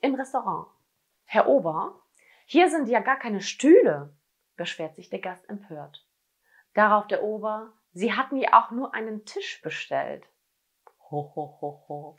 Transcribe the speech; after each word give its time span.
im 0.00 0.14
Restaurant. 0.14 0.68
Herr 1.24 1.48
Ober, 1.48 2.00
hier 2.46 2.70
sind 2.70 2.88
ja 2.88 3.00
gar 3.00 3.18
keine 3.18 3.40
Stühle, 3.40 4.14
beschwert 4.56 4.96
sich 4.96 5.10
der 5.10 5.20
Gast 5.20 5.48
empört. 5.48 6.06
Darauf 6.74 7.06
der 7.06 7.22
Ober, 7.22 7.72
Sie 7.92 8.12
hatten 8.12 8.36
ja 8.36 8.52
auch 8.52 8.70
nur 8.70 8.94
einen 8.94 9.24
Tisch 9.24 9.60
bestellt. 9.62 10.24
Ho, 11.10 11.32
ho, 11.34 11.58
ho, 11.60 11.84
ho. 11.88 12.18